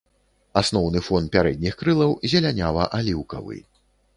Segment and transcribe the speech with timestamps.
[0.61, 3.63] Асноўны фон пярэдніх крылаў зелянява-аліўкавы.